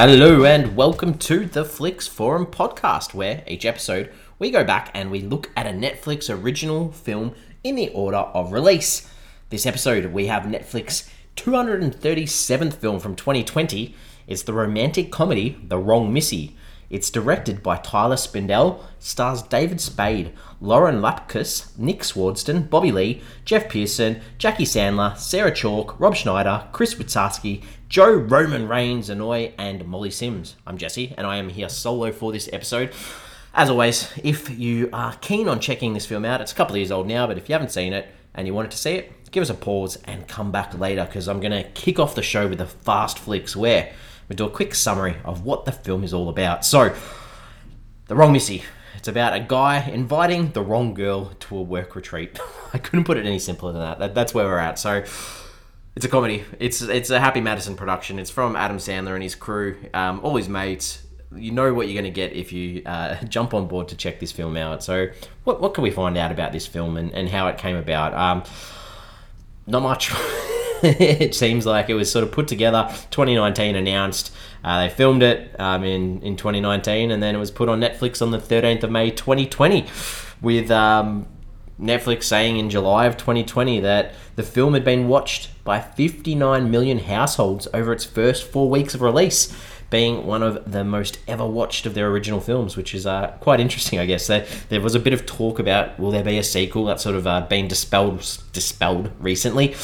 [0.00, 5.10] Hello and welcome to the Flix Forum podcast, where each episode we go back and
[5.10, 7.34] we look at a Netflix original film
[7.64, 9.12] in the order of release.
[9.48, 13.92] This episode we have Netflix 237th film from 2020.
[14.28, 16.56] It's the romantic comedy The Wrong Missy.
[16.90, 23.68] It's directed by Tyler Spindel, stars David Spade, Lauren Lapkus, Nick Swardson, Bobby Lee, Geoff
[23.68, 30.10] Pierson, Jackie Sandler, Sarah Chalke, Rob Schneider, Chris Witaske, Joe Roman Reigns, Anoa'i, and Molly
[30.10, 30.56] Sims.
[30.66, 32.92] I'm Jesse, and I am here solo for this episode.
[33.54, 36.80] As always, if you are keen on checking this film out, it's a couple of
[36.80, 39.30] years old now, but if you haven't seen it and you wanted to see it,
[39.30, 42.20] give us a pause and come back later because I'm going to kick off the
[42.20, 43.90] show with the fast flicks where
[44.28, 46.66] we do a quick summary of what the film is all about.
[46.66, 46.94] So,
[48.08, 48.64] The Wrong Missy.
[48.98, 52.38] It's about a guy inviting the wrong girl to a work retreat.
[52.74, 54.14] I couldn't put it any simpler than that.
[54.14, 54.78] That's where we're at.
[54.78, 55.04] So,
[55.98, 56.44] it's a comedy.
[56.60, 58.20] It's it's a Happy Madison production.
[58.20, 61.02] It's from Adam Sandler and his crew, um, all his mates.
[61.34, 64.20] You know what you're going to get if you uh, jump on board to check
[64.20, 64.84] this film out.
[64.84, 65.08] So,
[65.42, 68.14] what, what can we find out about this film and, and how it came about?
[68.14, 68.44] Um,
[69.66, 70.12] not much.
[70.84, 74.32] it seems like it was sort of put together 2019 announced
[74.62, 78.22] uh, they filmed it um, in, in 2019 and then it was put on netflix
[78.22, 79.88] on the 13th of may 2020
[80.40, 81.26] with um,
[81.80, 86.98] netflix saying in july of 2020 that the film had been watched by 59 million
[86.98, 89.54] households over its first four weeks of release
[89.90, 93.58] being one of the most ever watched of their original films, which is uh, quite
[93.60, 94.26] interesting, I guess.
[94.26, 97.16] There, there was a bit of talk about will there be a sequel that's sort
[97.16, 98.18] of uh, been dispelled
[98.52, 99.74] dispelled recently.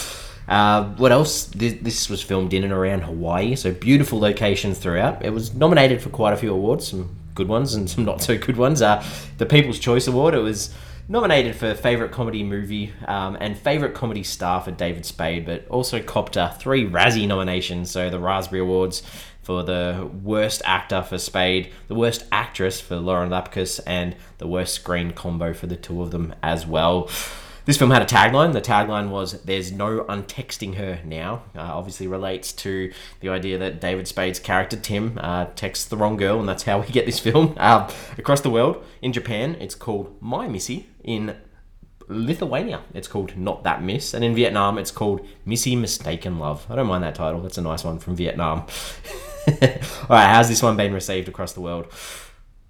[0.47, 1.47] Uh, what else?
[1.47, 5.25] This, this, was filmed in and around Hawaii, so beautiful locations throughout.
[5.25, 8.37] It was nominated for quite a few awards, some good ones and some not so
[8.37, 8.83] good ones.
[8.83, 9.03] Uh,
[9.39, 10.75] the People's Choice Award, it was
[11.09, 16.03] nominated for Favorite Comedy Movie um, and Favorite Comedy Star for David Spade, but also
[16.03, 19.03] copped uh, three Razzie nominations, so the Raspberry Awards
[19.43, 24.75] for the worst actor for Spade, the worst actress for Lauren Lapkus, and the worst
[24.75, 27.11] screen combo for the two of them as well.
[27.67, 28.53] This film had a tagline.
[28.53, 33.81] The tagline was "There's no untexting her now." Uh, obviously relates to the idea that
[33.81, 37.19] David Spade's character Tim uh, texts the wrong girl, and that's how we get this
[37.19, 37.57] film.
[37.65, 40.87] Uh, across the world, in Japan, it's called My Missy.
[41.03, 41.35] In
[42.09, 46.67] Lithuania, it's called Not That Miss, and in Vietnam, it's called Missy Mistaken Love.
[46.69, 47.41] I don't mind that title.
[47.41, 48.67] That's a nice one from Vietnam.
[49.49, 49.57] All
[50.11, 51.87] right, how's this one been received across the world?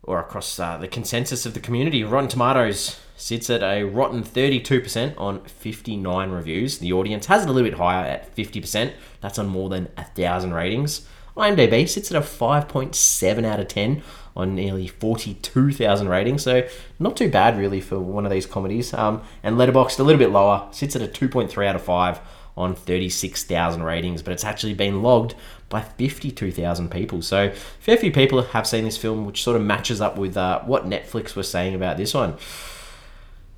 [0.05, 2.05] Or across uh, the consensus of the community?
[2.05, 6.79] Rotten Tomatoes sits at a rotten 32% on 59 reviews.
[6.79, 8.93] The audience has it a little bit higher at 50%.
[9.21, 11.07] That's on more than a thousand ratings.
[11.37, 14.03] IMDb sits at a 5.7 out of 10
[14.37, 16.67] on nearly 42,000 ratings, so
[16.99, 18.93] not too bad really for one of these comedies.
[18.95, 22.21] Um, and Letterboxd a little bit lower, sits at a 2.3 out of 5
[22.57, 25.35] on 36,000 ratings, but it's actually been logged
[25.69, 27.21] by 52,000 people.
[27.21, 30.63] So, fair few people have seen this film, which sort of matches up with uh,
[30.63, 32.37] what Netflix was saying about this one.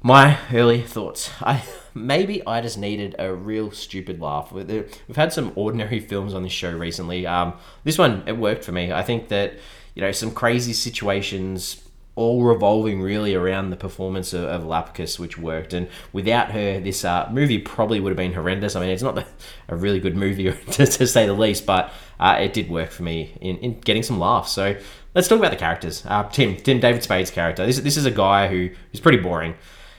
[0.06, 1.32] My early thoughts.
[1.42, 4.52] I maybe I just needed a real stupid laugh.
[4.52, 7.26] We've had some ordinary films on this show recently.
[7.26, 8.92] Um, this one it worked for me.
[8.92, 9.54] I think that
[9.96, 11.82] you know some crazy situations
[12.14, 15.72] all revolving really around the performance of, of Lapkus, which worked.
[15.74, 18.76] And without her, this uh, movie probably would have been horrendous.
[18.76, 19.18] I mean, it's not
[19.68, 23.02] a really good movie, to, to say the least, but uh, it did work for
[23.02, 24.52] me in, in getting some laughs.
[24.52, 24.76] So
[25.16, 26.04] let's talk about the characters.
[26.06, 27.66] Uh, Tim, Tim David Spade's character.
[27.66, 29.56] This, this is a guy who is pretty boring.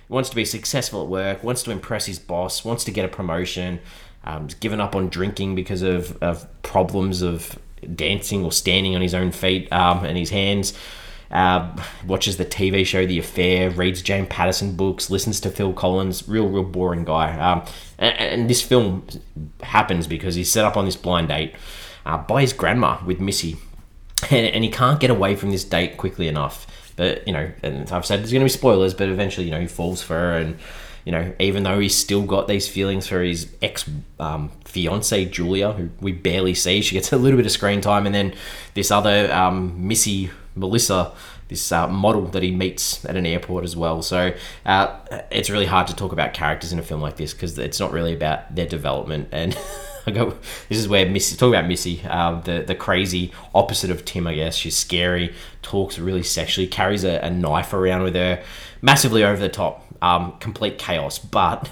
[0.10, 3.10] Wants to be successful at work, wants to impress his boss, wants to get a
[3.10, 3.80] promotion,
[4.24, 7.58] um, given up on drinking because of, of problems of
[7.96, 10.74] dancing or standing on his own feet um, and his hands.
[11.30, 11.76] Uh,
[12.06, 16.28] watches the TV show The Affair, reads James Patterson books, listens to Phil Collins.
[16.28, 17.38] Real, real boring guy.
[17.38, 17.66] Um,
[17.98, 19.06] and, and, this film
[19.62, 21.54] happens because he's set up on this blind date
[22.06, 23.58] uh, by his grandma with Missy,
[24.32, 26.66] and, and he can't get away from this date quickly enough.
[26.98, 29.62] But you know, and I've said there's going to be spoilers, but eventually, you know,
[29.62, 30.58] he falls for her, and
[31.06, 33.90] you know, even though he's still got these feelings for his ex
[34.20, 38.06] um, fiance Julia, who we barely see, she gets a little bit of screen time,
[38.06, 38.34] and then
[38.74, 41.14] this other um, Missy Melissa,
[41.48, 44.02] this uh, model that he meets at an airport as well.
[44.02, 44.34] So
[44.66, 44.98] uh,
[45.32, 47.92] it's really hard to talk about characters in a film like this because it's not
[47.92, 49.30] really about their development.
[49.32, 49.58] And
[50.08, 50.38] I go,
[50.70, 54.26] this is where Missy talk about Missy, uh, the the crazy opposite of Tim.
[54.26, 58.42] I guess she's scary, talks really sexually, carries a, a knife around with her,
[58.82, 61.70] massively over the top, um, complete chaos, but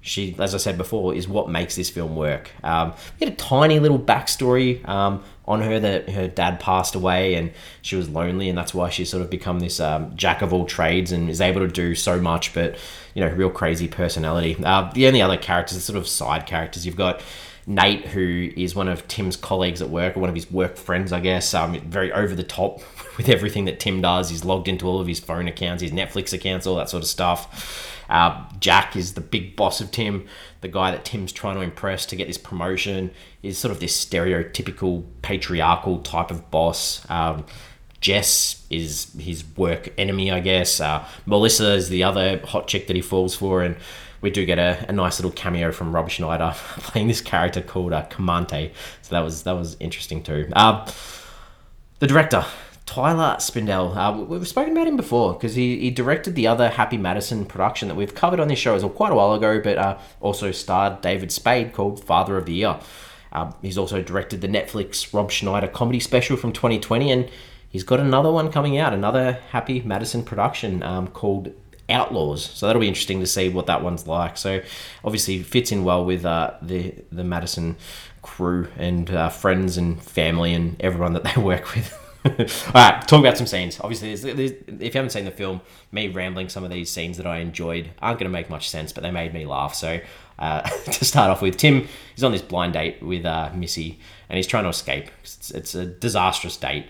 [0.00, 2.50] she, as I said before, is what makes this film work.
[2.62, 7.34] Um, we had a tiny little backstory um, on her that her dad passed away
[7.34, 7.52] and
[7.82, 10.64] she was lonely, and that's why she's sort of become this um, jack of all
[10.64, 12.76] trades and is able to do so much, but
[13.14, 14.56] you know, real crazy personality.
[14.62, 16.84] Uh, the only other characters sort of side characters.
[16.84, 17.20] You've got
[17.66, 21.12] Nate, who is one of Tim's colleagues at work, or one of his work friends,
[21.12, 22.80] I guess, um, very over the top
[23.16, 24.30] with everything that Tim does.
[24.30, 27.08] He's logged into all of his phone accounts, his Netflix accounts, all that sort of
[27.08, 27.92] stuff.
[28.08, 30.26] Uh, Jack is the big boss of Tim,
[30.60, 33.10] the guy that Tim's trying to impress to get this promotion.
[33.42, 37.04] Is sort of this stereotypical patriarchal type of boss.
[37.10, 37.44] Um,
[38.00, 40.80] Jess is his work enemy, I guess.
[40.80, 43.76] Uh, Melissa is the other hot chick that he falls for, and
[44.20, 47.92] we do get a, a nice little cameo from Rob Schneider playing this character called
[47.92, 48.72] uh, Comante.
[49.02, 50.48] So that was that was interesting too.
[50.52, 50.90] Uh,
[51.98, 52.44] the director,
[52.86, 53.96] Tyler Spindel.
[53.96, 57.88] Uh, we've spoken about him before because he, he directed the other Happy Madison production
[57.88, 60.52] that we've covered on this show as well quite a while ago, but uh, also
[60.52, 62.78] starred David Spade called Father of the Year.
[63.32, 67.30] Uh, he's also directed the Netflix Rob Schneider comedy special from 2020, and
[67.68, 71.52] he's got another one coming out, another Happy Madison production um, called
[71.88, 72.44] Outlaws.
[72.44, 74.36] So that'll be interesting to see what that one's like.
[74.36, 74.60] So
[75.04, 77.76] obviously fits in well with uh, the the Madison
[78.22, 81.96] crew and uh, friends and family and everyone that they work with.
[82.26, 83.78] All right, talk about some scenes.
[83.80, 85.60] Obviously, there's, there's, if you haven't seen the film,
[85.92, 88.92] me rambling some of these scenes that I enjoyed aren't going to make much sense,
[88.92, 89.74] but they made me laugh.
[89.74, 90.00] So,
[90.38, 91.86] uh, to start off with, Tim
[92.16, 95.10] is on this blind date with uh, Missy, and he's trying to escape.
[95.22, 96.86] It's, it's a disastrous date.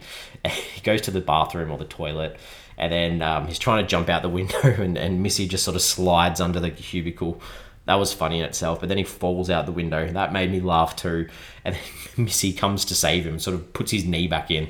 [0.46, 2.38] He goes to the bathroom or the toilet,
[2.78, 5.76] and then um, he's trying to jump out the window, and, and Missy just sort
[5.76, 7.40] of slides under the cubicle.
[7.86, 10.10] That was funny in itself, but then he falls out the window.
[10.10, 11.28] That made me laugh too.
[11.64, 11.76] And
[12.16, 14.68] Missy comes to save him, sort of puts his knee back in.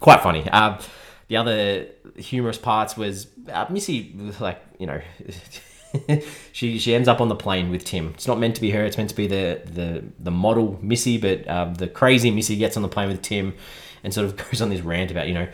[0.00, 0.48] Quite funny.
[0.50, 0.78] Um,
[1.28, 1.86] the other
[2.16, 5.00] humorous parts was uh, Missy, like you know,
[6.52, 8.12] she she ends up on the plane with Tim.
[8.14, 8.84] It's not meant to be her.
[8.84, 12.76] It's meant to be the the the model Missy, but um, the crazy Missy gets
[12.76, 13.54] on the plane with Tim,
[14.02, 15.48] and sort of goes on this rant about you know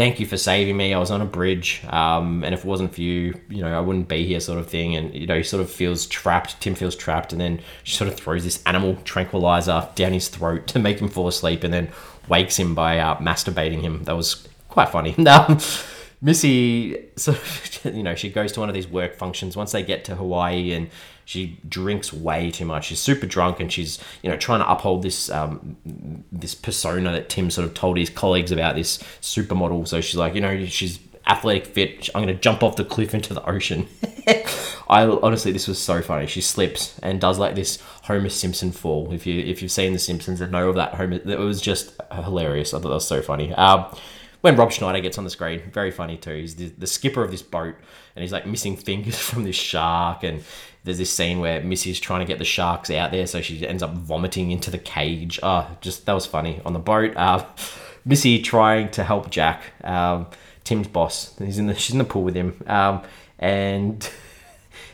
[0.00, 0.94] thank you for saving me.
[0.94, 3.80] I was on a bridge, um, and if it wasn't for you, you know, I
[3.80, 4.96] wouldn't be here, sort of thing.
[4.96, 6.58] And you know, he sort of feels trapped.
[6.62, 10.66] Tim feels trapped, and then she sort of throws this animal tranquilizer down his throat
[10.68, 11.90] to make him fall asleep, and then
[12.30, 14.04] wakes him by uh, masturbating him.
[14.04, 15.14] That was quite funny.
[15.26, 15.58] Um,
[16.22, 20.04] Missy, of, you know, she goes to one of these work functions once they get
[20.06, 20.88] to Hawaii, and
[21.30, 22.86] she drinks way too much.
[22.86, 25.76] She's super drunk, and she's you know trying to uphold this um,
[26.32, 29.86] this persona that Tim sort of told his colleagues about this supermodel.
[29.86, 30.98] So she's like, you know, she's
[31.28, 32.08] athletic fit.
[32.16, 33.86] I'm going to jump off the cliff into the ocean.
[34.88, 36.26] I honestly, this was so funny.
[36.26, 39.12] She slips and does like this Homer Simpson fall.
[39.12, 41.92] If you if you've seen The Simpsons and know of that Homer, it was just
[42.12, 42.74] hilarious.
[42.74, 43.54] I thought that was so funny.
[43.54, 43.86] Um,
[44.40, 46.34] when Rob Schneider gets on the screen, very funny too.
[46.34, 47.74] He's the, the skipper of this boat,
[48.16, 50.22] and he's like missing fingers from this shark.
[50.22, 50.42] And
[50.84, 53.82] there's this scene where Missy's trying to get the sharks out there, so she ends
[53.82, 55.38] up vomiting into the cage.
[55.42, 57.16] Oh, just that was funny on the boat.
[57.16, 57.44] Uh,
[58.04, 60.26] Missy trying to help Jack, um,
[60.64, 61.36] Tim's boss.
[61.38, 63.02] He's in the she's in the pool with him, um,
[63.38, 64.08] and.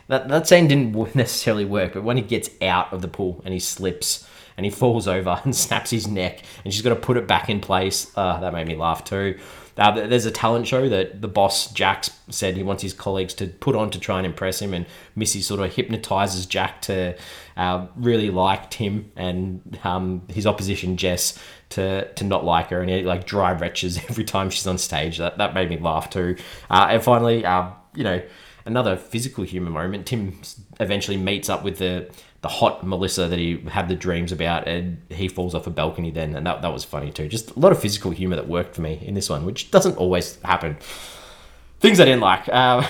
[0.09, 3.53] That, that scene didn't necessarily work, but when he gets out of the pool and
[3.53, 4.25] he slips,
[4.57, 7.49] and he falls over and snaps his neck, and she's got to put it back
[7.49, 8.11] in place.
[8.17, 9.39] Uh, that made me laugh too.
[9.79, 13.47] Uh, there's a talent show that the boss Jack said he wants his colleagues to
[13.47, 17.15] put on to try and impress him, and Missy sort of hypnotizes Jack to
[17.59, 21.39] uh, really like Tim and um, his opposition Jess
[21.71, 25.19] to to not like her, and he like dry retches every time she's on stage.
[25.19, 26.37] That that made me laugh too.
[26.71, 28.23] Uh, and finally, uh, you know,
[28.65, 30.07] another physical humor moment.
[30.07, 30.41] Tim
[30.81, 32.11] eventually meets up with the
[32.47, 36.13] the hot Melissa that he had the dreams about, and he falls off a balcony
[36.13, 37.27] then, and that, that was funny too.
[37.27, 39.97] Just a lot of physical humor that worked for me in this one, which doesn't
[39.97, 40.77] always happen.
[41.81, 42.49] Things I didn't like.
[42.49, 42.87] Uh,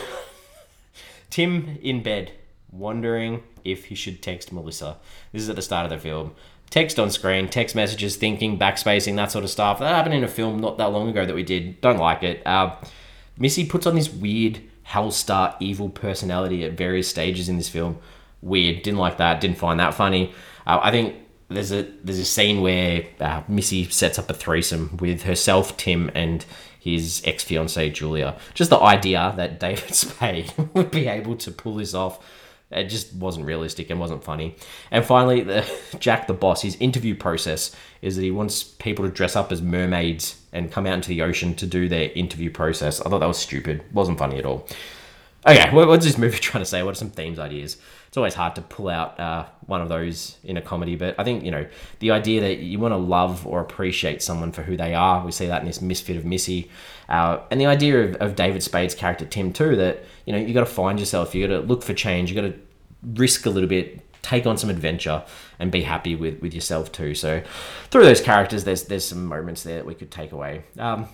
[1.31, 2.33] Tim in bed,
[2.71, 4.99] wondering if he should text Melissa.
[5.33, 6.35] This is at the start of the film.
[6.69, 9.79] Text on screen, text messages, thinking, backspacing, that sort of stuff.
[9.79, 11.81] That happened in a film not that long ago that we did.
[11.81, 12.47] Don't like it.
[12.47, 12.77] Uh,
[13.39, 17.99] Missy puts on this weird Hellstar evil personality at various stages in this film
[18.47, 18.83] weird.
[18.83, 19.41] Didn't like that.
[19.41, 20.33] Didn't find that funny.
[20.67, 21.17] Uh, I think
[21.49, 26.11] there's a there's a scene where uh, Missy sets up a threesome with herself, Tim,
[26.15, 26.45] and
[26.79, 28.37] his ex fiancee Julia.
[28.55, 32.25] Just the idea that David Spade would be able to pull this off.
[32.69, 34.57] It just wasn't realistic and wasn't funny.
[34.91, 35.65] And finally, the,
[36.01, 39.63] Jack the boss, his interview process is that he wants people to dress up as
[39.63, 43.01] mermaids and come out into the ocean to do their interview process.
[43.01, 43.85] I thought that was stupid.
[43.93, 44.67] Wasn't funny at all.
[45.47, 46.83] Okay, what's this movie trying to say?
[46.83, 47.77] What are some themes, ideas?
[48.09, 51.25] It's always hard to pull out uh, one of those in a comedy, but I
[51.25, 51.67] think you know
[52.01, 55.25] the idea that you want to love or appreciate someone for who they are.
[55.25, 56.71] We see that in this misfit of Missy,
[57.09, 59.77] uh, and the idea of, of David Spade's character Tim too.
[59.77, 62.41] That you know you got to find yourself, you got to look for change, you
[62.41, 62.59] got to
[63.15, 65.25] risk a little bit, take on some adventure,
[65.61, 67.15] and be happy with with yourself too.
[67.15, 67.43] So
[67.91, 70.65] through those characters, there's there's some moments there that we could take away.
[70.77, 71.09] Um,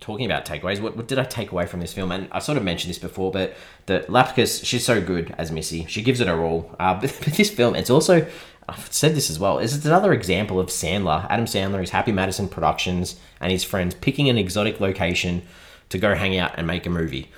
[0.00, 2.12] talking about takeaways, what, what, did I take away from this film?
[2.12, 3.56] And I sort of mentioned this before, but
[3.86, 5.86] the Lapkus, she's so good as Missy.
[5.86, 6.74] She gives it her all.
[6.78, 8.26] Uh, but, but, this film, it's also
[8.68, 9.58] I've said this as well.
[9.58, 13.94] Is it's another example of Sandler, Adam Sandler, his Happy Madison Productions, and his friends
[13.94, 15.42] picking an exotic location
[15.88, 17.30] to go hang out and make a movie.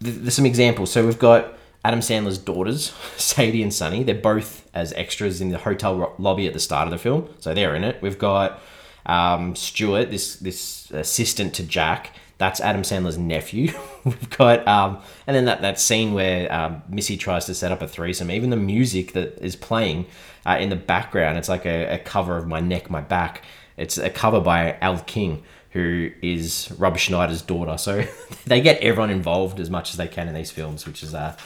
[0.00, 0.92] There's some examples.
[0.92, 4.02] So we've got Adam Sandler's daughters, Sadie and Sunny.
[4.02, 7.54] They're both as extras in the hotel lobby at the start of the film, so
[7.54, 8.02] they're in it.
[8.02, 8.60] We've got
[9.06, 12.12] um, Stuart, this this assistant to Jack.
[12.36, 13.72] That's Adam Sandler's nephew.
[14.04, 17.80] We've got, um, and then that, that scene where um, Missy tries to set up
[17.80, 18.30] a threesome.
[18.30, 20.06] Even the music that is playing
[20.44, 23.42] uh, in the background, it's like a, a cover of My Neck, My Back.
[23.76, 27.78] It's a cover by Elle King, who is Rob Schneider's daughter.
[27.78, 28.04] So
[28.46, 31.36] they get everyone involved as much as they can in these films, which is, uh,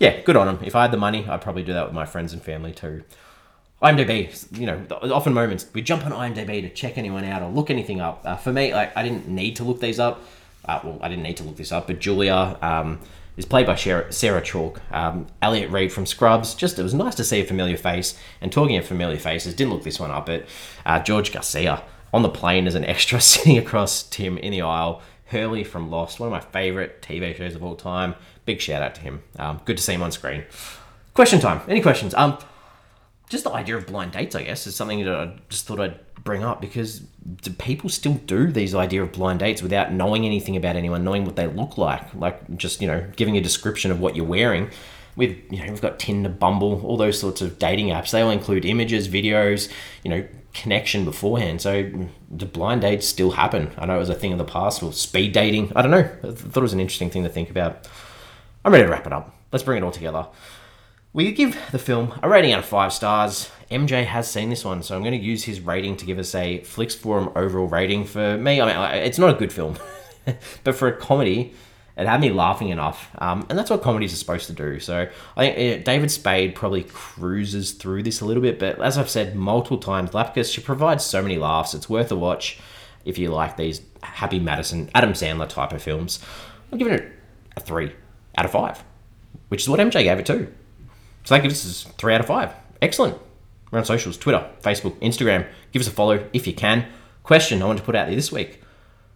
[0.00, 0.58] yeah, good on them.
[0.64, 3.04] If I had the money, I'd probably do that with my friends and family too.
[3.82, 7.68] IMDb, you know, often moments we jump on IMDb to check anyone out or look
[7.68, 8.22] anything up.
[8.24, 10.22] Uh, for me, like I didn't need to look these up.
[10.64, 13.00] Uh, well, I didn't need to look this up, but Julia um,
[13.36, 14.04] is played by Sarah,
[14.42, 14.78] Chalke.
[14.92, 16.54] Um, Elliot Reid from Scrubs.
[16.54, 18.16] Just it was nice to see a familiar face.
[18.40, 20.46] And talking of familiar faces, didn't look this one up, but
[20.86, 25.02] uh, George Garcia on the plane as an extra sitting across Tim in the aisle.
[25.26, 28.14] Hurley from Lost, one of my favorite TV shows of all time.
[28.44, 29.22] Big shout out to him.
[29.38, 30.44] Um, good to see him on screen.
[31.14, 31.62] Question time.
[31.66, 32.14] Any questions?
[32.14, 32.38] Um,
[33.32, 35.98] just the idea of blind dates, I guess, is something that I just thought I'd
[36.22, 40.54] bring up because do people still do these idea of blind dates without knowing anything
[40.54, 44.00] about anyone, knowing what they look like, like just you know giving a description of
[44.00, 44.70] what you're wearing.
[45.16, 48.10] With you know we've got Tinder, Bumble, all those sorts of dating apps.
[48.10, 49.72] They all include images, videos,
[50.04, 51.62] you know, connection beforehand.
[51.62, 51.90] So
[52.36, 53.72] do blind dates still happen?
[53.78, 55.72] I know it was a thing of the past, or speed dating.
[55.74, 56.08] I don't know.
[56.22, 57.88] I thought it was an interesting thing to think about.
[58.62, 59.34] I'm ready to wrap it up.
[59.50, 60.26] Let's bring it all together.
[61.14, 63.50] We give the film a rating out of five stars.
[63.70, 66.34] MJ has seen this one, so I'm going to use his rating to give us
[66.34, 68.06] a Flix Forum overall rating.
[68.06, 69.76] For me, I mean, it's not a good film,
[70.64, 71.52] but for a comedy,
[71.98, 74.80] it had me laughing enough, um, and that's what comedies are supposed to do.
[74.80, 78.96] So I think uh, David Spade probably cruises through this a little bit, but as
[78.96, 81.74] I've said multiple times, Lapkus she provides so many laughs.
[81.74, 82.58] It's worth a watch
[83.04, 86.20] if you like these Happy Madison, Adam Sandler type of films.
[86.72, 87.12] I'm giving it
[87.54, 87.92] a three
[88.38, 88.82] out of five,
[89.48, 90.50] which is what MJ gave it too.
[91.24, 92.54] So that gives us three out of five.
[92.80, 93.18] Excellent.
[93.70, 95.46] We're on socials Twitter, Facebook, Instagram.
[95.72, 96.86] Give us a follow if you can.
[97.22, 98.60] Question I want to put out there this week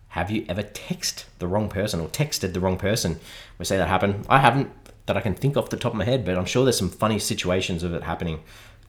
[0.08, 3.18] Have you ever texted the wrong person or texted the wrong person?
[3.58, 4.24] We say that happened.
[4.28, 4.70] I haven't
[5.06, 6.90] that I can think off the top of my head, but I'm sure there's some
[6.90, 8.40] funny situations of it happening.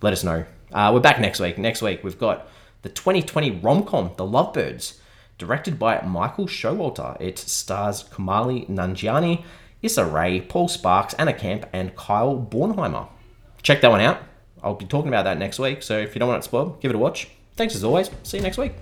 [0.01, 0.45] Let us know.
[0.71, 1.57] Uh, we're back next week.
[1.57, 2.47] Next week, we've got
[2.81, 4.99] the 2020 rom com, The Lovebirds,
[5.37, 7.19] directed by Michael Showalter.
[7.21, 9.43] It stars Kumail Nanjiani
[9.87, 10.05] Issa
[10.41, 13.07] Paul Sparks, Anna Camp, and Kyle Bornheimer.
[13.63, 14.21] Check that one out.
[14.61, 16.91] I'll be talking about that next week, so if you don't want it spoiled, give
[16.91, 17.29] it a watch.
[17.55, 18.11] Thanks as always.
[18.23, 18.73] See you next week.